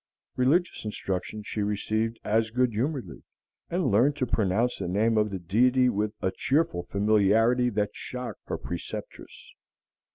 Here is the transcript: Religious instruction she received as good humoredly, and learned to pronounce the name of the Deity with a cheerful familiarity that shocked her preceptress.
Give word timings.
Religious 0.35 0.83
instruction 0.83 1.43
she 1.43 1.61
received 1.61 2.17
as 2.23 2.49
good 2.49 2.71
humoredly, 2.73 3.21
and 3.69 3.91
learned 3.91 4.15
to 4.15 4.25
pronounce 4.25 4.77
the 4.79 4.87
name 4.87 5.15
of 5.15 5.29
the 5.29 5.37
Deity 5.37 5.89
with 5.89 6.13
a 6.23 6.31
cheerful 6.31 6.81
familiarity 6.89 7.69
that 7.69 7.91
shocked 7.93 8.41
her 8.47 8.57
preceptress. 8.57 9.53